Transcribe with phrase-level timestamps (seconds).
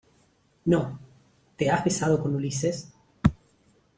[0.65, 0.97] no.¿
[1.55, 2.91] te has besado con Ulises?